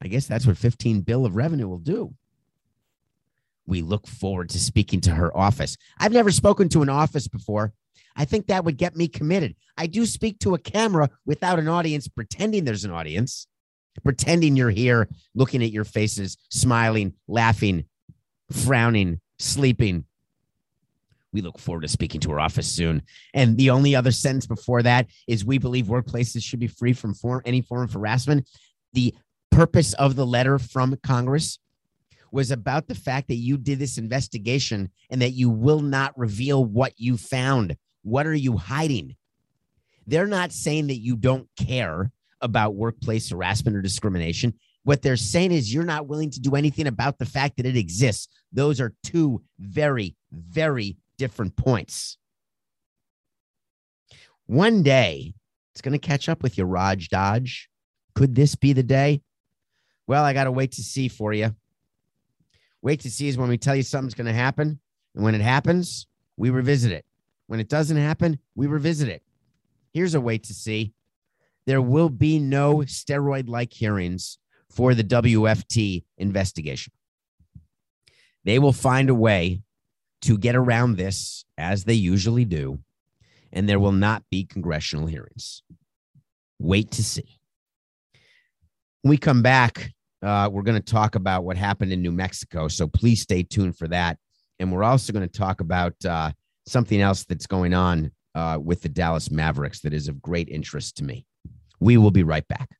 [0.00, 2.14] I guess that's what 15 bill of revenue will do.
[3.68, 5.76] We look forward to speaking to her office.
[5.98, 7.74] I've never spoken to an office before.
[8.16, 9.56] I think that would get me committed.
[9.76, 13.46] I do speak to a camera without an audience, pretending there's an audience,
[14.02, 17.84] pretending you're here, looking at your faces, smiling, laughing,
[18.50, 20.06] frowning, sleeping.
[21.34, 23.02] We look forward to speaking to her office soon.
[23.34, 27.12] And the only other sentence before that is we believe workplaces should be free from
[27.12, 28.48] form, any form of harassment.
[28.94, 29.14] The
[29.50, 31.58] purpose of the letter from Congress
[32.32, 36.64] was about the fact that you did this investigation and that you will not reveal
[36.64, 37.76] what you found.
[38.02, 39.16] What are you hiding?
[40.06, 42.10] They're not saying that you don't care
[42.40, 44.54] about workplace harassment or discrimination.
[44.84, 47.76] What they're saying is you're not willing to do anything about the fact that it
[47.76, 48.28] exists.
[48.52, 52.16] Those are two very, very different points.
[54.46, 55.34] One day,
[55.74, 57.68] it's going to catch up with you, Raj Dodge.
[58.14, 59.20] Could this be the day?
[60.06, 61.54] Well, I got to wait to see for you.
[62.82, 64.78] Wait to see is when we tell you something's going to happen.
[65.14, 67.04] And when it happens, we revisit it.
[67.46, 69.22] When it doesn't happen, we revisit it.
[69.92, 70.92] Here's a way to see
[71.66, 74.38] there will be no steroid like hearings
[74.70, 76.92] for the WFT investigation.
[78.44, 79.62] They will find a way
[80.22, 82.78] to get around this as they usually do,
[83.52, 85.62] and there will not be congressional hearings.
[86.58, 87.38] Wait to see.
[89.02, 92.68] When we come back, uh, we're going to talk about what happened in New Mexico.
[92.68, 94.18] So please stay tuned for that.
[94.58, 96.32] And we're also going to talk about uh,
[96.66, 100.96] something else that's going on uh, with the Dallas Mavericks that is of great interest
[100.96, 101.24] to me.
[101.80, 102.70] We will be right back.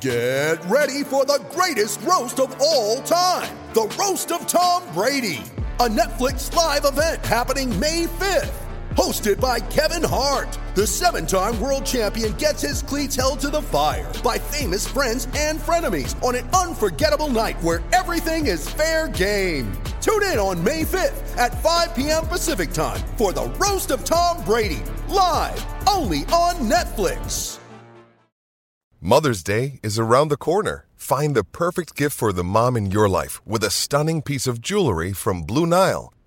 [0.00, 5.42] Get ready for the greatest roast of all time the Roast of Tom Brady,
[5.80, 8.61] a Netflix live event happening May 5th
[8.96, 13.62] Hosted by Kevin Hart, the seven time world champion gets his cleats held to the
[13.62, 19.72] fire by famous friends and frenemies on an unforgettable night where everything is fair game.
[20.02, 22.26] Tune in on May 5th at 5 p.m.
[22.26, 27.58] Pacific time for the Roast of Tom Brady, live only on Netflix.
[29.00, 30.86] Mother's Day is around the corner.
[30.96, 34.60] Find the perfect gift for the mom in your life with a stunning piece of
[34.60, 36.12] jewelry from Blue Nile.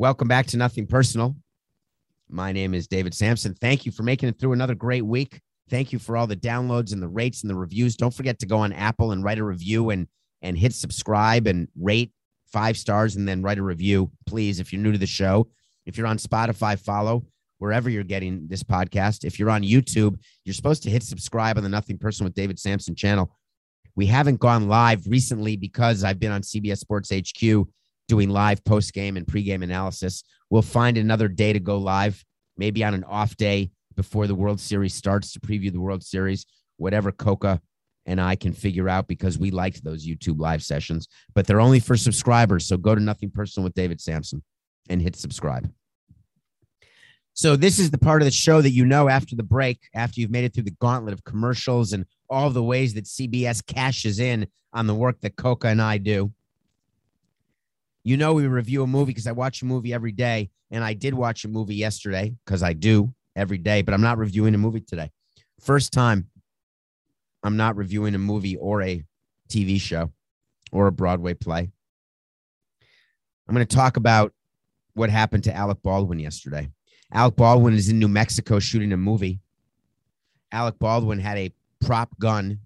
[0.00, 1.34] Welcome back to Nothing Personal.
[2.28, 3.52] My name is David Samson.
[3.52, 5.40] Thank you for making it through another great week.
[5.70, 7.96] Thank you for all the downloads and the rates and the reviews.
[7.96, 10.06] Don't forget to go on Apple and write a review and
[10.40, 12.12] and hit subscribe and rate
[12.46, 14.60] five stars and then write a review, please.
[14.60, 15.48] If you're new to the show,
[15.84, 17.26] if you're on Spotify, follow
[17.58, 19.24] wherever you're getting this podcast.
[19.24, 22.60] If you're on YouTube, you're supposed to hit subscribe on the Nothing Personal with David
[22.60, 23.34] Samson channel.
[23.96, 27.66] We haven't gone live recently because I've been on CBS Sports HQ
[28.08, 30.24] doing live post game and pregame analysis.
[30.50, 32.24] We'll find another day to go live,
[32.56, 36.46] maybe on an off day before the World Series starts to preview the World Series,
[36.76, 37.60] whatever Coca
[38.06, 41.78] and I can figure out because we liked those YouTube live sessions, but they're only
[41.78, 42.66] for subscribers.
[42.66, 44.42] So go to Nothing Personal with David Samson
[44.88, 45.70] and hit subscribe.
[47.34, 50.20] So this is the part of the show that you know after the break, after
[50.20, 54.18] you've made it through the gauntlet of commercials and all the ways that CBS cashes
[54.18, 56.32] in on the work that Coca and I do.
[58.04, 60.50] You know, we review a movie because I watch a movie every day.
[60.70, 64.18] And I did watch a movie yesterday because I do every day, but I'm not
[64.18, 65.10] reviewing a movie today.
[65.60, 66.28] First time
[67.42, 69.02] I'm not reviewing a movie or a
[69.48, 70.12] TV show
[70.72, 71.70] or a Broadway play.
[73.48, 74.34] I'm going to talk about
[74.92, 76.68] what happened to Alec Baldwin yesterday.
[77.12, 79.40] Alec Baldwin is in New Mexico shooting a movie.
[80.52, 82.58] Alec Baldwin had a prop gun,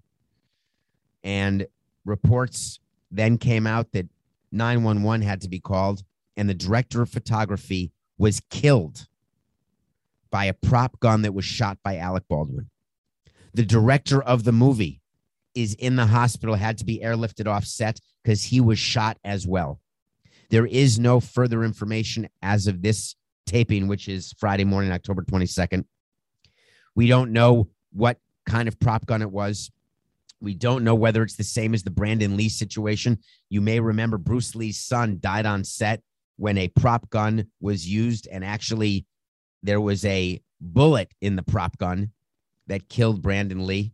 [1.23, 1.67] and
[2.05, 2.79] reports
[3.11, 4.07] then came out that
[4.53, 6.03] 911 had to be called,
[6.37, 9.07] and the director of photography was killed
[10.31, 12.69] by a prop gun that was shot by Alec Baldwin.
[13.53, 15.01] The director of the movie
[15.53, 19.45] is in the hospital, had to be airlifted off set because he was shot as
[19.45, 19.79] well.
[20.49, 25.85] There is no further information as of this taping, which is Friday morning, October 22nd.
[26.95, 29.71] We don't know what kind of prop gun it was.
[30.43, 33.17] We don't know whether it's the same as the Brandon Lee situation.
[33.49, 36.01] You may remember Bruce Lee's son died on set
[36.35, 39.05] when a prop gun was used, and actually,
[39.63, 42.11] there was a bullet in the prop gun
[42.67, 43.93] that killed Brandon Lee.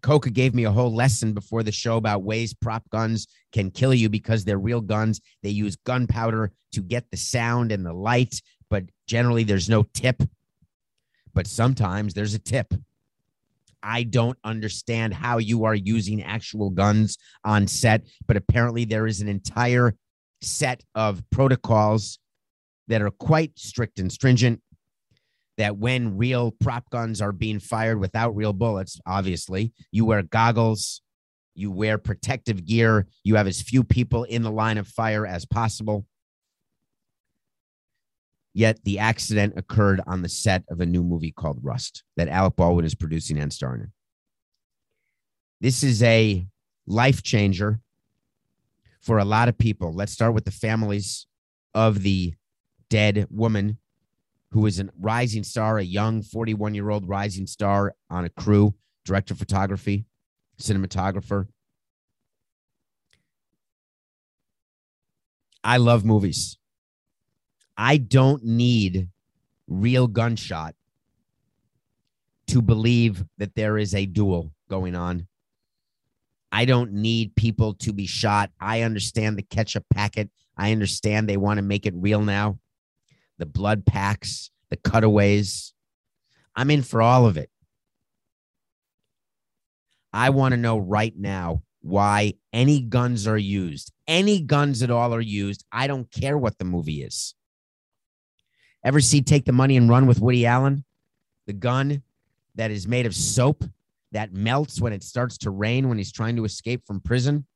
[0.00, 3.92] Coca gave me a whole lesson before the show about ways prop guns can kill
[3.92, 5.20] you because they're real guns.
[5.42, 10.22] They use gunpowder to get the sound and the light, but generally there's no tip.
[11.34, 12.72] But sometimes there's a tip.
[13.86, 19.20] I don't understand how you are using actual guns on set, but apparently there is
[19.20, 19.94] an entire
[20.42, 22.18] set of protocols
[22.88, 24.60] that are quite strict and stringent.
[25.56, 31.00] That when real prop guns are being fired without real bullets, obviously, you wear goggles,
[31.54, 35.46] you wear protective gear, you have as few people in the line of fire as
[35.46, 36.04] possible.
[38.56, 42.56] Yet the accident occurred on the set of a new movie called Rust that Alec
[42.56, 43.92] Baldwin is producing and starring in.
[45.60, 46.46] This is a
[46.86, 47.80] life changer
[49.02, 49.92] for a lot of people.
[49.92, 51.26] Let's start with the families
[51.74, 52.32] of the
[52.88, 53.76] dead woman
[54.52, 58.74] who is a rising star, a young 41 year old rising star on a crew,
[59.04, 60.06] director of photography,
[60.58, 61.46] cinematographer.
[65.62, 66.56] I love movies.
[67.76, 69.08] I don't need
[69.68, 70.74] real gunshot
[72.48, 75.26] to believe that there is a duel going on.
[76.52, 78.50] I don't need people to be shot.
[78.60, 80.30] I understand the ketchup packet.
[80.56, 82.58] I understand they want to make it real now.
[83.38, 85.74] The blood packs, the cutaways.
[86.54, 87.50] I'm in for all of it.
[90.12, 93.92] I want to know right now why any guns are used.
[94.08, 95.64] Any guns at all are used.
[95.70, 97.34] I don't care what the movie is.
[98.86, 100.84] Ever see Take the Money and Run with Woody Allen?
[101.48, 102.04] The gun
[102.54, 103.64] that is made of soap
[104.12, 107.46] that melts when it starts to rain when he's trying to escape from prison?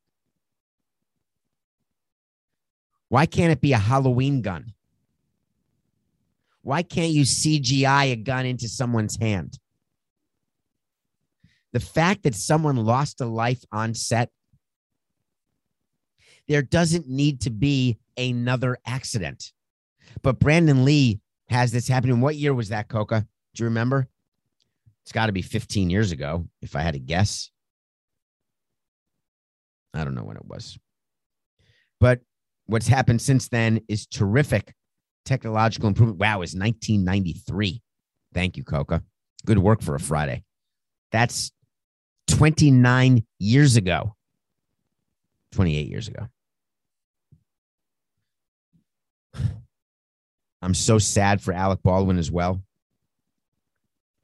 [3.09, 4.73] Why can't it be a Halloween gun?
[6.63, 9.57] Why can't you CGI a gun into someone's hand?
[11.73, 14.31] The fact that someone lost a life on set,
[16.49, 19.53] there doesn't need to be another accident.
[20.23, 22.21] But Brandon Lee has this happening.
[22.21, 23.27] What year was that, Coca?
[23.55, 24.09] Do you remember?
[25.03, 27.51] It's got to be 15 years ago, if I had to guess.
[29.93, 30.79] I don't know when it was.
[31.99, 32.21] But
[32.67, 34.75] what's happened since then is terrific
[35.25, 36.19] technological improvement.
[36.19, 37.83] Wow, is 1993.
[38.33, 39.03] Thank you, Coca.
[39.45, 40.45] Good work for a Friday.
[41.13, 41.51] That's
[42.29, 44.15] 29 years ago,
[45.53, 46.29] 28 years ago.
[50.63, 52.63] I'm so sad for Alec Baldwin as well.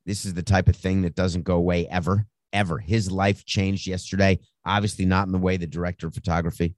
[0.04, 2.78] This is the type of thing that doesn't go away ever, ever.
[2.78, 6.74] His life changed yesterday, obviously not in the way the director of photography.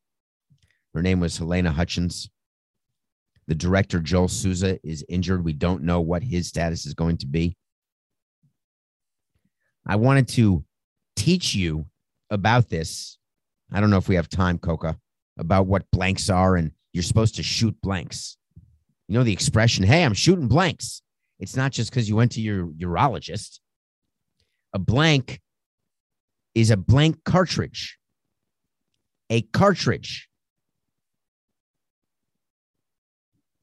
[0.95, 2.31] Her name was Helena Hutchins.
[3.47, 5.45] The director, Joel Souza, is injured.
[5.45, 7.57] We don't know what his status is going to be.
[9.87, 10.65] I wanted to
[11.17, 11.87] teach you
[12.31, 13.19] about this.
[13.71, 14.99] I don't know if we have time, Coca,
[15.39, 18.38] about what blanks are, and you're supposed to shoot blanks.
[19.09, 21.01] You know the expression, hey, I'm shooting blanks.
[21.41, 23.61] It's not just because you went to your urologist.
[24.75, 25.41] A blank
[26.55, 27.97] is a blank cartridge.
[29.31, 30.29] A cartridge.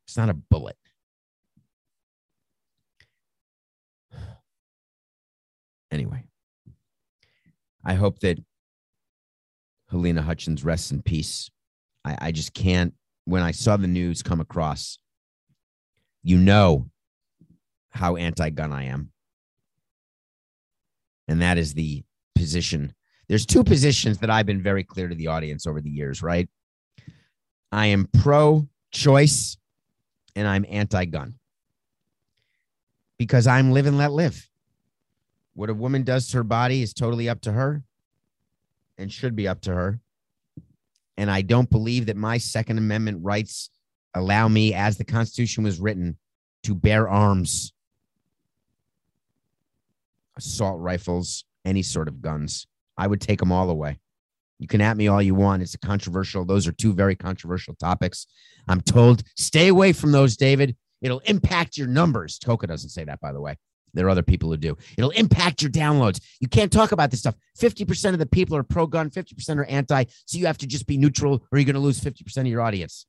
[0.08, 0.78] It's not a bullet.
[5.92, 6.24] Anyway,
[7.86, 8.40] I hope that
[9.90, 11.50] Helena Hutchins rests in peace.
[12.04, 12.94] I, I just can't.
[13.26, 15.00] When I saw the news come across,
[16.26, 16.90] you know
[17.92, 19.12] how anti gun I am.
[21.28, 22.04] And that is the
[22.34, 22.96] position.
[23.30, 26.50] There's two positions that I've been very clear to the audience over the years, right?
[27.72, 29.58] I am pro choice
[30.36, 31.36] and I'm anti gun
[33.20, 34.50] because I'm live and let live.
[35.54, 37.84] What a woman does to her body is totally up to her
[38.98, 40.00] and should be up to her.
[41.18, 43.70] And I don't believe that my Second Amendment rights
[44.16, 46.18] allow me, as the Constitution was written,
[46.64, 47.74] to bear arms,
[50.38, 52.66] assault rifles, any sort of guns.
[52.98, 54.00] I would take them all away.
[54.58, 55.62] You can at me all you want.
[55.62, 56.46] It's a controversial.
[56.46, 58.26] Those are two very controversial topics.
[58.68, 60.76] I'm told stay away from those, David.
[61.02, 62.40] It'll impact your numbers.
[62.44, 63.58] Coca doesn't say that, by the way.
[63.94, 64.78] There are other people who do.
[64.98, 66.20] It'll impact your downloads.
[66.40, 67.36] You can't talk about this stuff.
[67.60, 70.06] 50% of the people are pro gun, 50% are anti.
[70.26, 72.62] So you have to just be neutral or you're going to lose 50% of your
[72.62, 73.06] audience.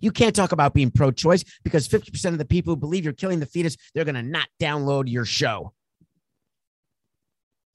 [0.00, 3.12] You can't talk about being pro choice because 50% of the people who believe you're
[3.12, 5.72] killing the fetus, they're going to not download your show.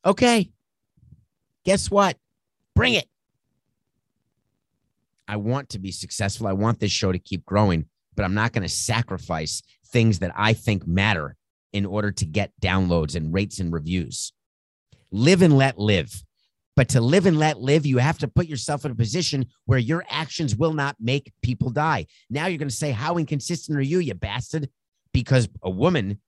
[0.06, 0.52] Okay.
[1.66, 2.18] Guess what?
[2.76, 3.08] Bring it.
[5.28, 6.48] I want to be successful.
[6.48, 7.86] I want this show to keep growing,
[8.16, 11.36] but I'm not going to sacrifice things that I think matter
[11.72, 14.34] in order to get downloads and rates and reviews.
[15.12, 16.24] Live and let live.
[16.76, 19.80] But to live and let live, you have to put yourself in a position where
[19.80, 22.08] your actions will not make people die.
[22.30, 24.70] Now you're going to say, How inconsistent are you, you bastard?
[25.14, 26.20] Because a woman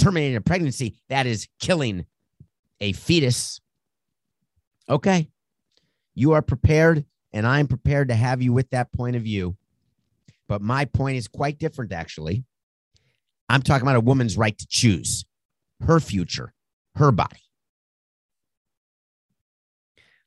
[0.00, 2.06] terminating a pregnancy, that is killing
[2.80, 3.60] a fetus.
[4.88, 5.28] Okay.
[6.14, 9.56] You are prepared, and I'm prepared to have you with that point of view.
[10.48, 12.44] But my point is quite different, actually.
[13.48, 15.24] I'm talking about a woman's right to choose
[15.86, 16.52] her future,
[16.96, 17.40] her body.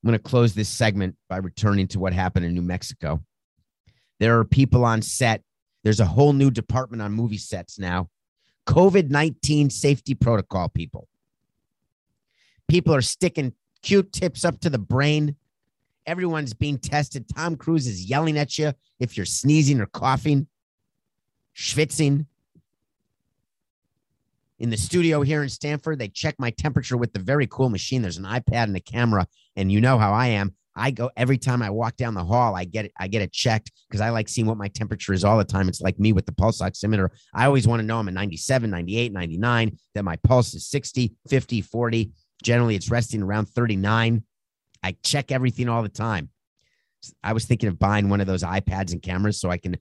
[0.03, 3.23] I'm going to close this segment by returning to what happened in New Mexico.
[4.19, 5.43] There are people on set.
[5.85, 8.09] There's a whole new department on movie sets now.
[8.67, 11.07] COVID 19 safety protocol people.
[12.67, 15.37] People are sticking Q tips up to the brain.
[16.05, 17.25] Everyone's being tested.
[17.33, 20.47] Tom Cruise is yelling at you if you're sneezing or coughing,
[21.55, 22.25] schwitzing
[24.63, 25.99] in the studio here in Stamford.
[25.99, 28.01] They check my temperature with the very cool machine.
[28.01, 30.55] There's an iPad and a camera, and you know how I am.
[30.73, 33.33] I go every time I walk down the hall, I get it, I get it
[33.33, 35.67] checked because I like seeing what my temperature is all the time.
[35.67, 37.09] It's like me with the pulse oximeter.
[37.35, 41.13] I always want to know I'm at 97, 98, 99, that my pulse is 60,
[41.27, 42.11] 50, 40.
[42.41, 44.23] Generally, it's resting around 39.
[44.81, 46.29] I check everything all the time.
[47.21, 49.75] I was thinking of buying one of those iPads and cameras so I can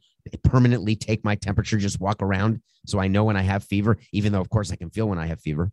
[0.44, 4.32] permanently take my temperature, just walk around so I know when I have fever, even
[4.32, 5.70] though, of course, I can feel when I have fever.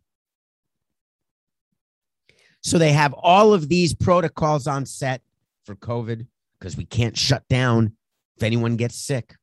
[2.62, 5.22] So they have all of these protocols on set
[5.64, 6.26] for COVID
[6.58, 7.96] because we can't shut down
[8.36, 9.34] if anyone gets sick.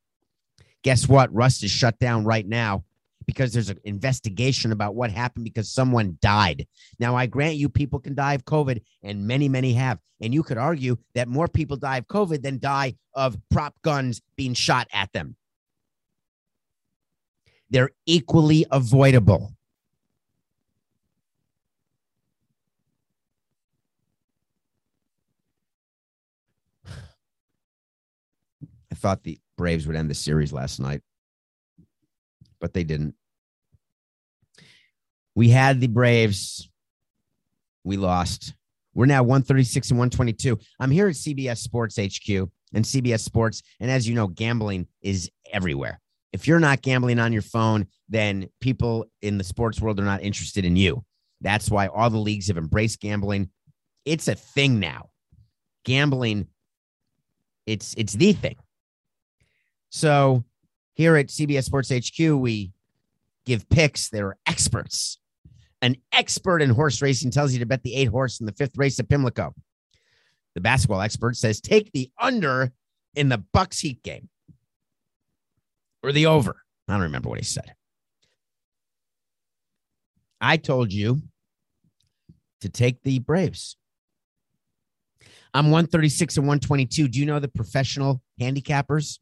[0.84, 1.34] Guess what?
[1.34, 2.84] Rust is shut down right now
[3.28, 6.66] because there's an investigation about what happened because someone died.
[6.98, 10.00] Now, I grant you, people can die of COVID, and many, many have.
[10.22, 14.20] And you could argue that more people die of COVID than die of prop guns
[14.36, 15.36] being shot at them.
[17.70, 19.52] They're equally avoidable.
[26.88, 26.92] I
[28.96, 31.02] thought the Braves would end the series last night,
[32.62, 33.17] but they didn't.
[35.38, 36.68] We had the Braves.
[37.84, 38.56] We lost.
[38.96, 40.58] We're now 136 and 122.
[40.80, 43.62] I'm here at CBS Sports HQ and CBS Sports.
[43.80, 46.02] And as you know, gambling is everywhere.
[46.34, 50.24] If you're not gambling on your phone, then people in the sports world are not
[50.24, 51.06] interested in you.
[51.42, 53.52] That's why all the leagues have embraced gambling.
[54.06, 55.10] It's a thing now.
[55.86, 56.48] Gambling,
[57.68, 58.56] it's it's the thing.
[59.90, 60.46] So
[60.96, 62.72] here at CBS Sports HQ, we
[63.46, 64.10] give picks.
[64.10, 65.20] They're experts.
[65.82, 68.78] An expert in horse racing tells you to bet the eight horse in the fifth
[68.78, 69.54] race at Pimlico.
[70.56, 72.72] The basketball expert says take the under
[73.16, 74.30] in the Bucks Heat game
[76.02, 76.64] or the over.
[76.88, 77.76] I don't remember what he said.
[80.40, 81.22] I told you
[82.62, 83.78] to take the Braves.
[85.54, 87.08] I'm 136 and 122.
[87.08, 89.20] Do you know the professional handicappers?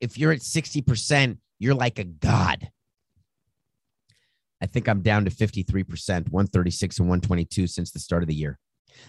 [0.00, 2.70] If you're at 60%, you're like a god.
[4.62, 5.84] I think I'm down to 53%,
[6.30, 8.60] 136 and 122 since the start of the year.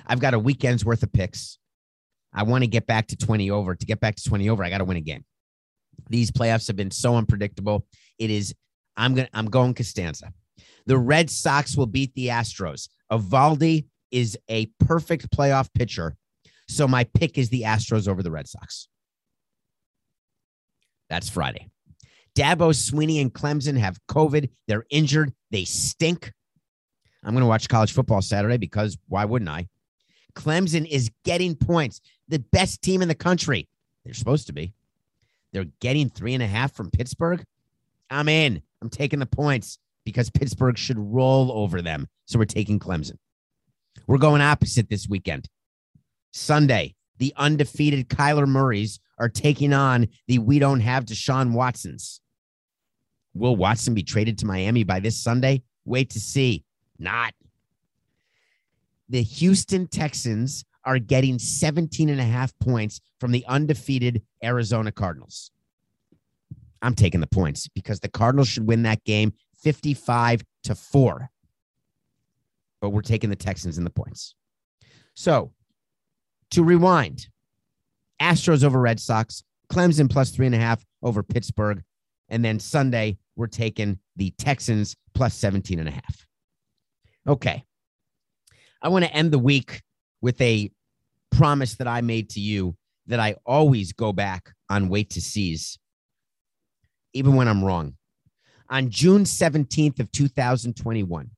[0.08, 1.60] I've got a weekend's worth of picks.
[2.34, 3.76] I want to get back to 20 over.
[3.76, 5.24] To get back to 20 over, I got to win a game.
[6.10, 7.86] These playoffs have been so unpredictable.
[8.18, 8.56] It is,
[8.98, 10.34] I'm going to, I'm going Costanza.
[10.88, 12.90] The Red Sox will beat the Astros.
[13.12, 16.16] Eovaldi is a perfect playoff pitcher.
[16.68, 18.88] So my pick is the Astros over the Red Sox.
[21.10, 21.70] That's Friday.
[22.36, 24.50] Dabo, Swinney, and Clemson have COVID.
[24.68, 25.34] They're injured.
[25.52, 26.32] They stink.
[27.24, 29.68] I'm going to watch college football Saturday because why wouldn't I?
[30.36, 32.02] Clemson is getting points.
[32.28, 33.68] The best team in the country.
[34.04, 34.74] They're supposed to be.
[35.52, 37.44] They're getting three and a half from Pittsburgh.
[38.10, 38.62] I'm in.
[38.82, 42.08] I'm taking the points because Pittsburgh should roll over them.
[42.26, 43.18] So we're taking Clemson.
[44.08, 45.48] We're going opposite this weekend.
[46.32, 52.20] Sunday, the undefeated Kyler Murrays are taking on the we don't have Deshaun Watsons.
[53.34, 55.64] Will Watson be traded to Miami by this Sunday?
[55.86, 56.64] Wait to see.
[57.00, 57.34] Not.
[59.10, 65.52] The Houston Texans are getting 17 and a half points from the undefeated Arizona Cardinals.
[66.82, 71.30] I'm taking the points because the Cardinals should win that game 55 to 4.
[72.82, 74.36] But we're taking the Texans in the points.
[75.16, 75.54] So
[76.52, 77.28] to rewind,
[78.22, 81.84] Astros over Red Sox, Clemson plus three and a half over Pittsburgh.
[82.34, 86.26] And then Sunday, we're taking the Texans plus 17 and a half.
[87.28, 87.64] Okay.
[88.82, 89.84] I want to end the week
[90.20, 90.72] with a
[91.32, 92.76] promise that I made to you
[93.06, 95.78] that I always go back on wait to seize,
[97.14, 97.98] even when I'm wrong.
[98.68, 101.30] On June 17th of 2021,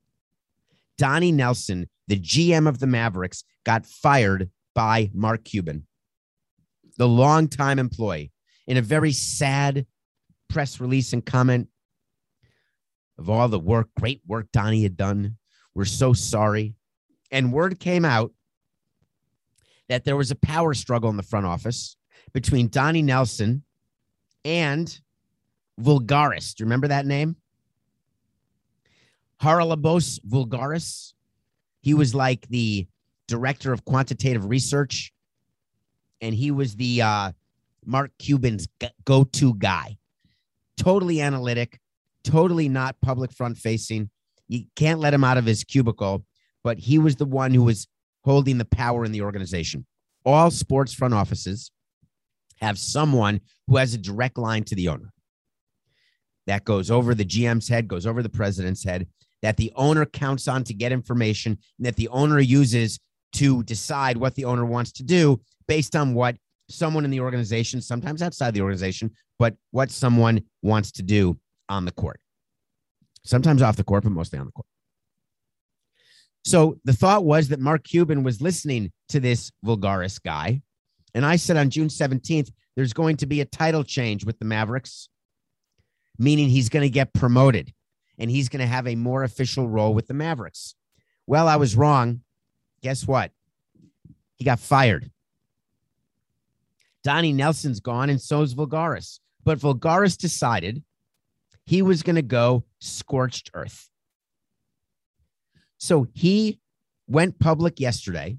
[0.98, 5.88] Donnie Nelson, the GM of the Mavericks, got fired by Mark Cuban,
[6.98, 8.32] the longtime employee,
[8.66, 9.86] in a very sad
[10.56, 11.68] press release and comment
[13.18, 15.36] of all the work, great work Donnie had done.
[15.74, 16.76] We're so sorry.
[17.30, 18.32] And word came out
[19.90, 21.98] that there was a power struggle in the front office
[22.32, 23.64] between Donnie Nelson
[24.46, 24.98] and
[25.78, 26.56] Voulgaris.
[26.56, 27.36] Do you remember that name?
[29.42, 31.16] Haralabos Voulgaris.
[31.82, 32.88] He was like the
[33.28, 35.12] director of quantitative research,
[36.22, 37.32] and he was the uh,
[37.86, 38.70] Mark Cuban's
[39.04, 39.98] go to guy.
[40.78, 41.80] Totally analytic,
[42.24, 44.10] totally not public front facing.
[44.48, 46.26] You can't let him out of his cubicle,
[46.64, 47.88] but he was the one who was
[48.24, 49.86] holding the power in the organization.
[50.26, 51.72] All sports front offices
[52.60, 55.12] have someone who has a direct line to the owner.
[56.48, 59.08] That goes over the GM's head, goes over the president's head,
[59.42, 63.00] that the owner counts on to get information, and that the owner uses
[63.34, 66.36] to decide what the owner wants to do based on what
[66.70, 71.38] someone in the organization, sometimes outside the organization, but what someone wants to do
[71.70, 72.20] on the court.
[73.24, 74.68] Sometimes off the court, but mostly on the court.
[76.44, 80.62] So the thought was that Mark Cuban was listening to this Voulgaris guy.
[81.16, 84.46] And I said on June 17th, there's going to be a title change with the
[84.46, 85.10] Mavericks,
[86.20, 87.74] meaning he's going to get promoted
[88.20, 90.76] and he's going to have a more official role with the Mavericks.
[91.26, 92.22] Well, I was wrong.
[92.82, 93.32] Guess what?
[94.36, 95.10] He got fired.
[97.04, 99.20] Donnie Nelson's gone, and so is Voulgaris.
[99.46, 100.84] But Voulgaris decided
[101.66, 103.90] he was going to go scorched earth.
[105.78, 106.60] So he
[107.08, 108.38] went public yesterday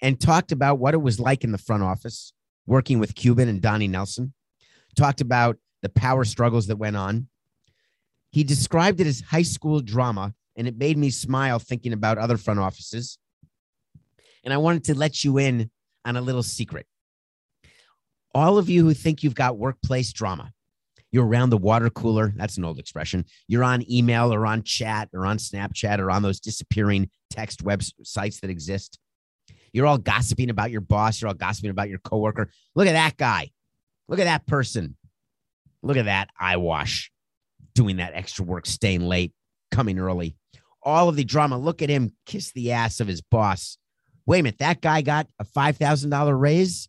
[0.00, 2.32] and talked about what it was like in the front office
[2.66, 4.32] working with Cuban and Donnie Nelson,
[4.96, 7.28] talked about the power struggles that went on.
[8.30, 12.36] He described it as high school drama, and it made me smile thinking about other
[12.36, 13.18] front offices.
[14.44, 15.70] And I wanted to let you in
[16.04, 16.86] on a little secret.
[18.34, 20.52] All of you who think you've got workplace drama,
[21.10, 22.32] you're around the water cooler.
[22.36, 23.26] That's an old expression.
[23.46, 28.40] You're on email or on chat or on Snapchat or on those disappearing text websites
[28.40, 28.98] that exist.
[29.72, 31.20] You're all gossiping about your boss.
[31.20, 32.50] You're all gossiping about your coworker.
[32.74, 33.50] Look at that guy.
[34.08, 34.96] Look at that person.
[35.82, 37.10] Look at that eyewash
[37.74, 39.32] doing that extra work, staying late,
[39.70, 40.36] coming early.
[40.82, 41.58] All of the drama.
[41.58, 43.78] Look at him kiss the ass of his boss.
[44.26, 44.58] Wait a minute.
[44.58, 46.88] That guy got a $5,000 raise.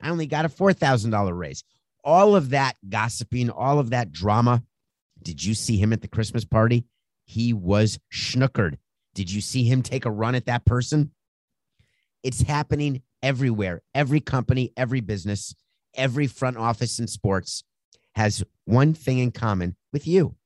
[0.00, 1.62] I only got a $4,000 raise.
[2.04, 4.62] All of that gossiping, all of that drama.
[5.22, 6.84] Did you see him at the Christmas party?
[7.24, 8.76] He was schnookered.
[9.14, 11.10] Did you see him take a run at that person?
[12.22, 13.82] It's happening everywhere.
[13.94, 15.54] Every company, every business,
[15.94, 17.64] every front office in sports
[18.14, 20.36] has one thing in common with you.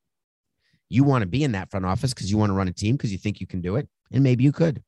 [0.89, 2.97] You want to be in that front office because you want to run a team
[2.97, 3.89] because you think you can do it.
[4.13, 4.83] And maybe you could.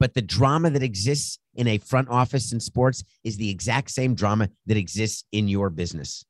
[0.00, 4.14] But the drama that exists in a front office in sports is the exact same
[4.14, 6.24] drama that exists in your business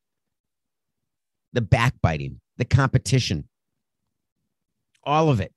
[1.55, 3.49] the backbiting, the competition,
[5.03, 5.53] all of it.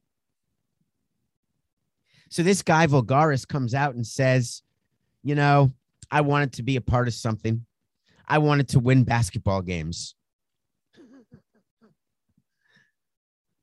[2.30, 4.64] So this guy, Voulgaris, comes out and says,
[5.22, 5.74] you know,
[6.10, 7.66] I wanted to be a part of something.
[8.26, 10.16] I wanted to win basketball games.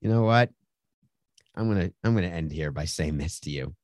[0.01, 0.51] You know what?
[1.57, 3.75] I'm to I'm to end here by saying this to you.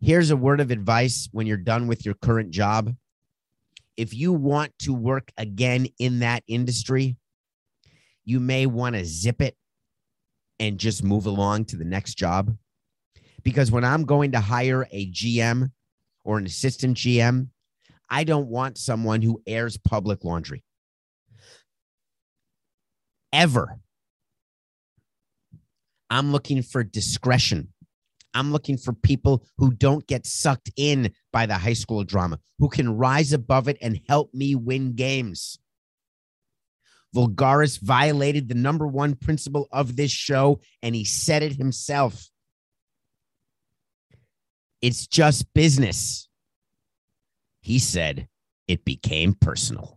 [0.00, 2.94] Here's a word of advice when you're done with your current job.
[3.96, 7.16] If you want to work again in that industry,
[8.24, 9.56] you may want to zip it
[10.58, 12.56] and just move along to the next job.
[13.42, 15.70] Because when I'm going to hire a GM
[16.24, 17.48] or an assistant GM,
[18.10, 20.64] I don't want someone who airs public laundry.
[23.32, 23.78] Ever.
[26.08, 27.72] I'm looking for discretion.
[28.36, 32.68] I'm looking for people who don't get sucked in by the high school drama, who
[32.68, 35.58] can rise above it and help me win games.
[37.14, 42.28] Voulgaris violated the number one principle of this show, and he said it himself.
[44.82, 46.28] It's just business.
[47.62, 48.28] He said
[48.68, 49.96] it became personal.